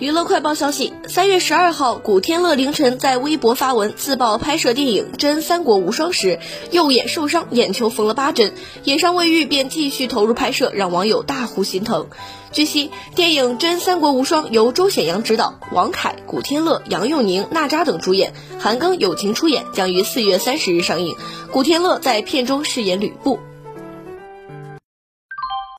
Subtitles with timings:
[0.00, 6.38] 娱乐快报消息：三月十二号，古天乐凌晨在微博发文自曝拍摄电影《真三国无双》时，
[6.70, 12.08] 右眼受伤，眼球缝了八针，眼伤未愈，便继续投入拍摄，让网友大呼心疼。
[12.50, 21.14] 据悉，电影《真三国无双》由周显阳执导，王凯、古天乐、杨佑宁、娜扎等主演，韩庚友情出演，将于四月三十日上映。
[21.52, 23.38] 古天乐在片中饰演吕布。